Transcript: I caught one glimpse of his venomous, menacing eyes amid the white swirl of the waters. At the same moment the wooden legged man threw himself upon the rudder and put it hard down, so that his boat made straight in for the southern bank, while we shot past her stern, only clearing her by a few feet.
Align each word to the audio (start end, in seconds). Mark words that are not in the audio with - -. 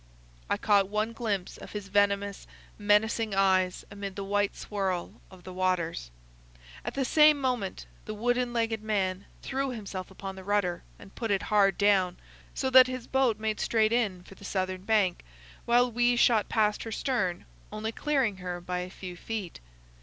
I 0.49 0.57
caught 0.57 0.87
one 0.89 1.13
glimpse 1.13 1.57
of 1.59 1.73
his 1.73 1.89
venomous, 1.89 2.47
menacing 2.79 3.35
eyes 3.35 3.85
amid 3.91 4.15
the 4.15 4.23
white 4.23 4.55
swirl 4.55 5.21
of 5.29 5.43
the 5.43 5.53
waters. 5.53 6.09
At 6.83 6.95
the 6.95 7.05
same 7.05 7.39
moment 7.39 7.85
the 8.05 8.15
wooden 8.15 8.51
legged 8.51 8.81
man 8.81 9.25
threw 9.43 9.69
himself 9.69 10.09
upon 10.09 10.35
the 10.35 10.43
rudder 10.43 10.81
and 10.97 11.13
put 11.13 11.29
it 11.29 11.43
hard 11.53 11.77
down, 11.77 12.17
so 12.55 12.71
that 12.71 12.87
his 12.87 13.05
boat 13.05 13.37
made 13.37 13.59
straight 13.59 13.93
in 13.93 14.23
for 14.23 14.33
the 14.33 14.43
southern 14.43 14.85
bank, 14.85 15.23
while 15.65 15.91
we 15.91 16.15
shot 16.15 16.49
past 16.49 16.81
her 16.81 16.91
stern, 16.91 17.45
only 17.71 17.91
clearing 17.91 18.37
her 18.37 18.59
by 18.59 18.79
a 18.79 18.89
few 18.89 19.15
feet. 19.15 19.59